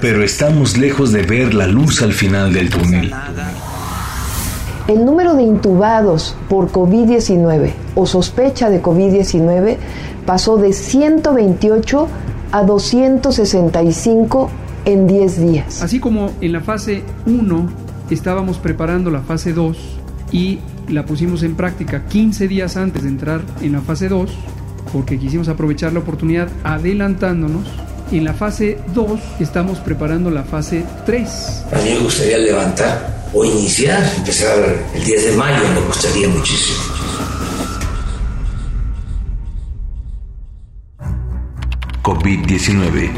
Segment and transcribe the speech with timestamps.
[0.00, 3.12] Pero estamos lejos de ver la luz al final del túnel.
[4.86, 9.76] El número de intubados por COVID-19 o sospecha de COVID-19
[10.24, 12.08] pasó de 128
[12.52, 14.50] a 265
[14.84, 15.82] en 10 días.
[15.82, 17.68] Así como en la fase 1
[18.10, 19.76] estábamos preparando la fase 2
[20.32, 24.30] y la pusimos en práctica 15 días antes de entrar en la fase 2,
[24.92, 27.68] porque quisimos aprovechar la oportunidad adelantándonos.
[28.10, 31.64] En la fase 2 estamos preparando la fase 3.
[31.72, 34.56] A mí me gustaría levantar o iniciar, empezar
[34.94, 36.78] el 10 de mayo, me gustaría muchísimo.
[42.02, 43.10] COVID-19.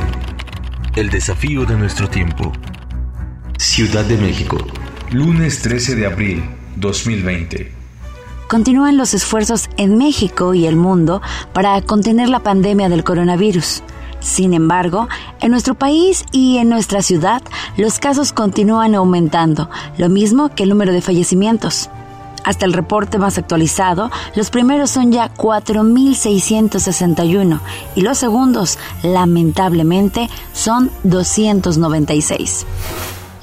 [0.96, 2.52] El desafío de nuestro tiempo.
[3.58, 4.58] Ciudad de México.
[5.12, 6.42] Lunes 13 de abril
[6.76, 7.72] 2020.
[8.48, 13.84] Continúan los esfuerzos en México y el mundo para contener la pandemia del coronavirus.
[14.20, 15.08] Sin embargo,
[15.40, 17.42] en nuestro país y en nuestra ciudad,
[17.76, 19.68] los casos continúan aumentando,
[19.98, 21.90] lo mismo que el número de fallecimientos.
[22.44, 27.60] Hasta el reporte más actualizado, los primeros son ya 4.661
[27.94, 32.66] y los segundos, lamentablemente, son 296.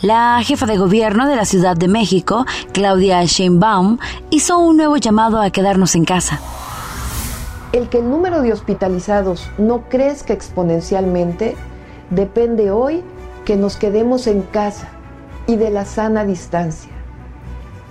[0.02, 3.98] La jefa de gobierno de la Ciudad de México, Claudia Sheinbaum,
[4.30, 6.40] hizo un nuevo llamado a quedarnos en casa.
[7.74, 11.56] El que el número de hospitalizados no crezca exponencialmente
[12.10, 13.04] depende hoy
[13.44, 14.88] que nos quedemos en casa
[15.48, 16.92] y de la sana distancia.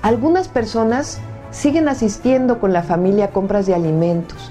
[0.01, 1.19] Algunas personas
[1.51, 4.51] siguen asistiendo con la familia a compras de alimentos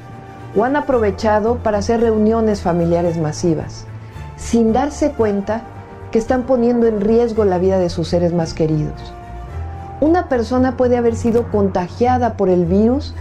[0.55, 3.85] o han aprovechado para hacer reuniones familiares masivas,
[4.37, 5.61] sin darse cuenta
[6.11, 9.13] que están poniendo en riesgo la vida de sus seres más queridos.
[10.01, 13.15] Una persona puede haber sido contagiada por el virus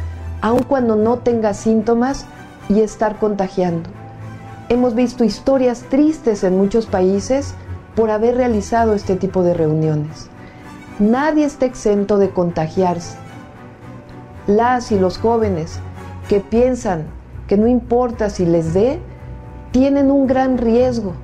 [0.44, 2.26] aun cuando no tenga síntomas
[2.68, 3.88] y estar contagiando.
[4.68, 7.54] Hemos visto historias tristes en muchos países
[7.94, 10.28] por haber realizado este tipo de reuniones.
[10.98, 13.16] Nadie está exento de contagiarse.
[14.46, 15.78] Las y los jóvenes
[16.28, 17.04] que piensan
[17.48, 19.00] que no importa si les dé,
[19.70, 21.14] tienen un gran riesgo,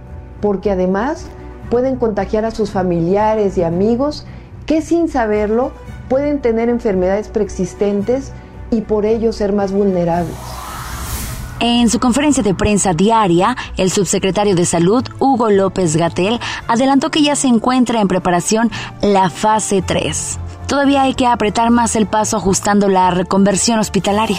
[0.41, 1.27] porque además
[1.69, 4.25] pueden contagiar a sus familiares y amigos
[4.65, 5.73] que sin saberlo
[6.09, 8.33] pueden tener enfermedades preexistentes
[8.71, 10.35] y por ello ser más vulnerables.
[11.63, 17.23] En su conferencia de prensa diaria, el subsecretario de Salud, Hugo López Gatel, adelantó que
[17.23, 18.71] ya se encuentra en preparación
[19.03, 20.39] la fase 3.
[20.67, 24.39] Todavía hay que apretar más el paso ajustando la reconversión hospitalaria.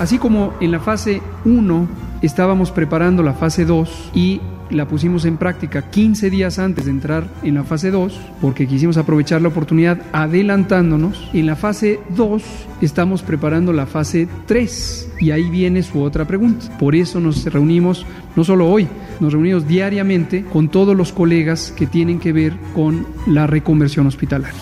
[0.00, 1.88] Así como en la fase 1
[2.22, 7.28] estábamos preparando la fase 2 y la pusimos en práctica 15 días antes de entrar
[7.42, 11.30] en la fase 2, porque quisimos aprovechar la oportunidad adelantándonos.
[11.32, 12.42] En la fase 2
[12.80, 16.76] estamos preparando la fase 3 y ahí viene su otra pregunta.
[16.78, 18.88] Por eso nos reunimos, no solo hoy,
[19.20, 24.60] nos reunimos diariamente con todos los colegas que tienen que ver con la reconversión hospitalaria.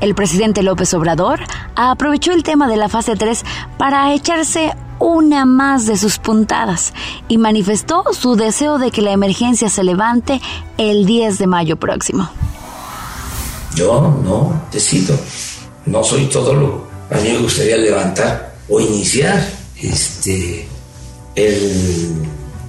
[0.00, 1.40] El presidente López Obrador
[1.76, 3.44] aprovechó el tema de la fase 3
[3.76, 6.92] para echarse una más de sus puntadas
[7.28, 10.40] y manifestó su deseo de que la emergencia se levante
[10.78, 12.30] el 10 de mayo próximo.
[13.74, 15.18] Yo no decido,
[15.86, 16.90] no soy todo lo.
[17.10, 19.44] A mí me gustaría levantar o iniciar
[19.80, 20.68] este
[21.34, 22.12] el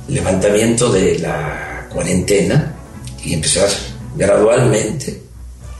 [0.08, 2.76] levantamiento de la cuarentena
[3.24, 3.70] y empezar
[4.16, 5.22] gradualmente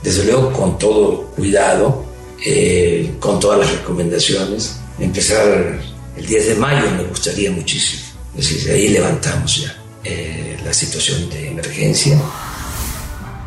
[0.02, 2.04] desde luego con todo cuidado,
[2.44, 5.80] eh, con todas las recomendaciones, empezar
[6.16, 8.02] el 10 de mayo me gustaría muchísimo.
[8.36, 12.18] Es decir, ahí levantamos ya eh, la situación de emergencia.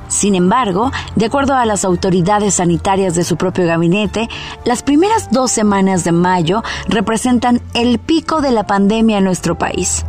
[0.07, 4.29] Sin embargo, de acuerdo a las autoridades sanitarias de su propio gabinete,
[4.63, 10.05] las primeras dos semanas de mayo representan el pico de la pandemia en nuestro país.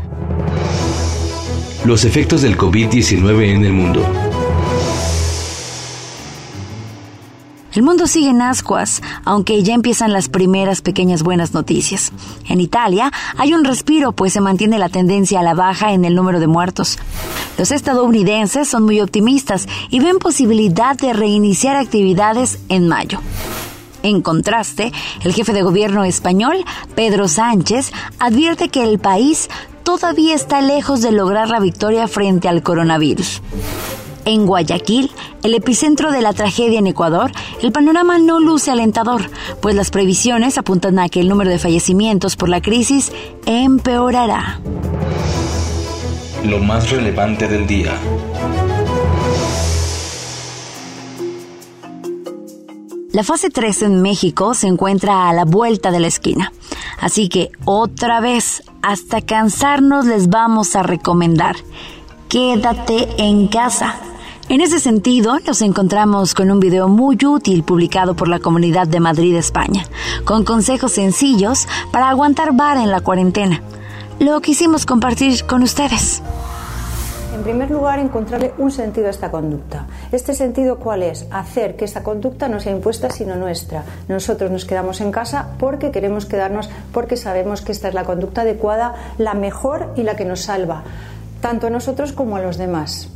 [1.84, 4.25] Los efectos del COVID-19 en el mundo.
[7.76, 12.10] El mundo sigue en ascuas, aunque ya empiezan las primeras pequeñas buenas noticias.
[12.48, 16.14] En Italia hay un respiro, pues se mantiene la tendencia a la baja en el
[16.14, 16.98] número de muertos.
[17.58, 23.20] Los estadounidenses son muy optimistas y ven posibilidad de reiniciar actividades en mayo.
[24.02, 24.90] En contraste,
[25.22, 26.64] el jefe de gobierno español,
[26.94, 29.50] Pedro Sánchez, advierte que el país
[29.82, 33.42] todavía está lejos de lograr la victoria frente al coronavirus.
[34.26, 35.12] En Guayaquil,
[35.44, 37.30] el epicentro de la tragedia en Ecuador,
[37.62, 39.30] el panorama no luce alentador,
[39.62, 43.12] pues las previsiones apuntan a que el número de fallecimientos por la crisis
[43.46, 44.60] empeorará.
[46.44, 47.96] Lo más relevante del día.
[53.12, 56.52] La fase 3 en México se encuentra a la vuelta de la esquina.
[56.98, 61.54] Así que otra vez, hasta cansarnos les vamos a recomendar,
[62.28, 63.94] quédate en casa.
[64.48, 69.00] En ese sentido, nos encontramos con un video muy útil publicado por la Comunidad de
[69.00, 69.82] Madrid, España,
[70.24, 73.60] con consejos sencillos para aguantar vara en la cuarentena.
[74.20, 76.22] Lo quisimos compartir con ustedes.
[77.34, 79.88] En primer lugar, encontrarle un sentido a esta conducta.
[80.12, 81.26] ¿Este sentido cuál es?
[81.32, 83.82] Hacer que esta conducta no sea impuesta sino nuestra.
[84.06, 88.42] Nosotros nos quedamos en casa porque queremos quedarnos, porque sabemos que esta es la conducta
[88.42, 90.84] adecuada, la mejor y la que nos salva,
[91.40, 93.10] tanto a nosotros como a los demás.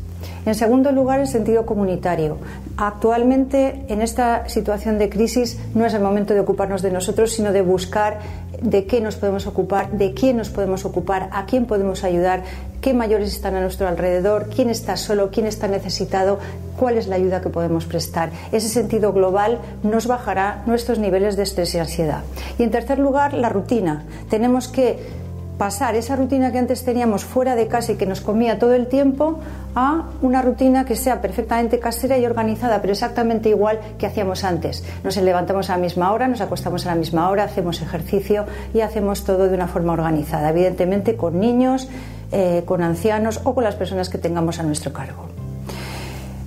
[0.46, 2.38] En segundo lugar, el sentido comunitario.
[2.76, 7.52] Actualmente, en esta situación de crisis, no es el momento de ocuparnos de nosotros, sino
[7.52, 8.18] de buscar
[8.62, 12.42] de qué nos podemos ocupar, de quién nos podemos ocupar, a quién podemos ayudar,
[12.80, 16.38] qué mayores están a nuestro alrededor, quién está solo, quién está necesitado,
[16.78, 18.30] cuál es la ayuda que podemos prestar.
[18.52, 22.22] Ese sentido global nos bajará nuestros niveles de estrés y ansiedad.
[22.58, 24.04] Y en tercer lugar, la rutina.
[24.28, 25.19] Tenemos que
[25.60, 28.86] pasar esa rutina que antes teníamos fuera de casa y que nos comía todo el
[28.86, 29.40] tiempo
[29.74, 34.82] a una rutina que sea perfectamente casera y organizada, pero exactamente igual que hacíamos antes.
[35.04, 38.80] Nos levantamos a la misma hora, nos acostamos a la misma hora, hacemos ejercicio y
[38.80, 41.90] hacemos todo de una forma organizada, evidentemente con niños,
[42.32, 45.28] eh, con ancianos o con las personas que tengamos a nuestro cargo.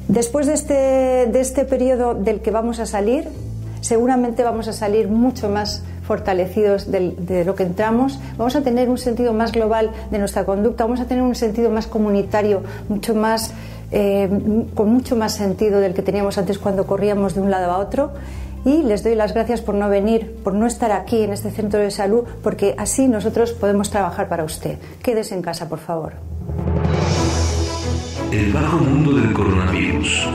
[0.08, 0.74] Después de este,
[1.32, 3.30] de este periodo del que vamos a salir,
[3.82, 8.98] seguramente vamos a salir mucho más fortalecidos de, lo que entramos, vamos a tener un
[8.98, 13.54] sentido más global de nuestra conducta, vamos a tener un sentido más comunitario, mucho más,
[13.92, 14.30] eh,
[14.76, 18.12] con mucho más sentido del que teníamos antes cuando corríamos de un lado a otro.
[18.66, 21.82] Y les doy las gracias por no venir, por no estar aquí en este centro
[21.82, 24.78] de salud, porque así nosotros podemos trabajar para usted.
[25.02, 26.14] Quédese en casa, por favor.
[28.32, 30.28] El bajo mundo del coronavirus.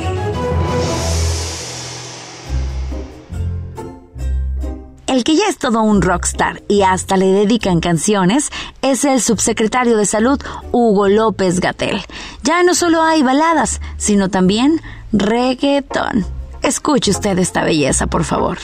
[5.38, 8.50] Ya es todo un rockstar y hasta le dedican canciones
[8.82, 10.40] es el subsecretario de Salud
[10.72, 12.00] Hugo López Gatel.
[12.42, 14.80] Ya no solo hay baladas, sino también
[15.12, 16.26] reggaetón.
[16.62, 18.58] Escuche usted esta belleza, por favor.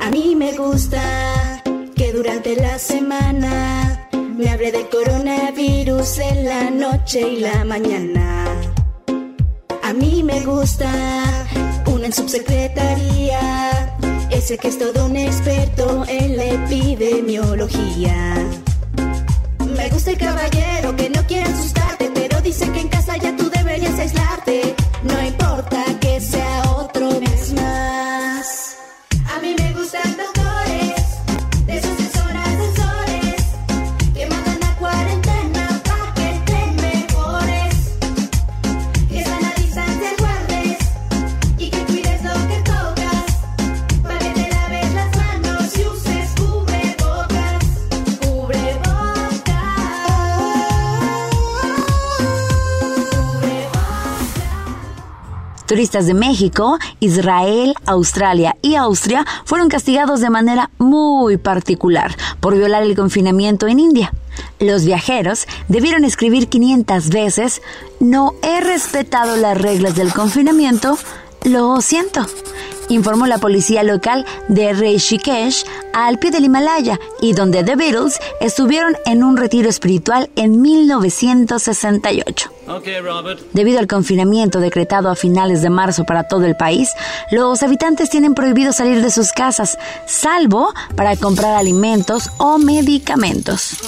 [0.00, 1.02] A mí me gusta
[1.96, 8.44] que durante la semana me hable de coronavirus en la noche y la mañana.
[9.82, 10.88] A mí me gusta
[11.86, 13.87] una subsecretaría
[14.48, 18.34] ese que es todo un experto en la epidemiología.
[19.76, 23.50] Me gusta el caballero que no quiere asustarte, pero dice que en casa ya tú
[23.50, 24.74] deberías aislarte.
[25.02, 25.47] No importa
[55.68, 62.82] Turistas de México, Israel, Australia y Austria fueron castigados de manera muy particular por violar
[62.82, 64.10] el confinamiento en India.
[64.60, 67.60] Los viajeros debieron escribir 500 veces,
[68.00, 70.96] no he respetado las reglas del confinamiento,
[71.44, 72.24] lo siento,
[72.88, 78.96] informó la policía local de Rishikesh al pie del Himalaya y donde The Beatles estuvieron
[79.06, 82.50] en un retiro espiritual en 1968.
[83.52, 86.90] Debido al confinamiento decretado a finales de marzo para todo el país,
[87.30, 93.78] los habitantes tienen prohibido salir de sus casas, salvo para comprar alimentos o medicamentos.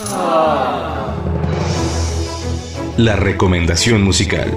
[2.97, 4.51] La recomendación musical.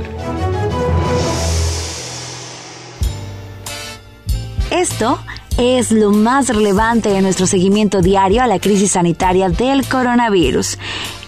[4.73, 5.19] Esto
[5.59, 10.79] es lo más relevante en nuestro seguimiento diario a la crisis sanitaria del coronavirus.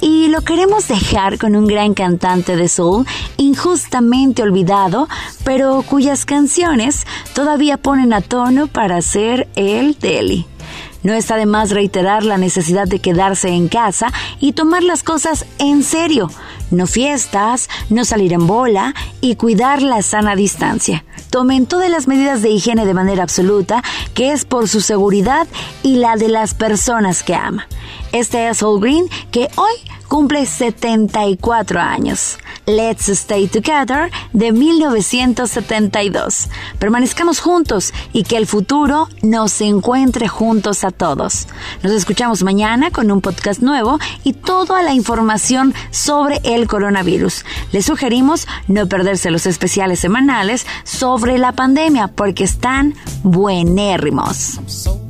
[0.01, 3.05] Y lo queremos dejar con un gran cantante de soul
[3.37, 5.07] injustamente olvidado,
[5.43, 10.47] pero cuyas canciones todavía ponen a tono para ser el Deli.
[11.03, 15.45] No está de más reiterar la necesidad de quedarse en casa y tomar las cosas
[15.59, 16.31] en serio.
[16.71, 21.05] No fiestas, no salir en bola y cuidar la sana distancia.
[21.36, 25.48] Tomen todas las medidas de higiene de manera absoluta, que es por su seguridad
[25.84, 27.68] y la de las personas que ama.
[28.11, 29.73] Este es All Green, que hoy
[30.07, 32.37] cumple 74 años.
[32.65, 36.49] Let's Stay Together de 1972.
[36.79, 41.47] Permanezcamos juntos y que el futuro nos encuentre juntos a todos.
[41.83, 47.45] Nos escuchamos mañana con un podcast nuevo y toda la información sobre el coronavirus.
[47.71, 55.04] Les sugerimos no perderse los especiales semanales sobre la pandemia porque están buenérrimos.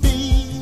[0.00, 0.61] be.